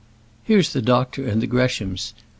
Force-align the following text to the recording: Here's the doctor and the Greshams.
Here's 0.43 0.73
the 0.73 0.81
doctor 0.81 1.27
and 1.27 1.43
the 1.43 1.47
Greshams. 1.47 2.15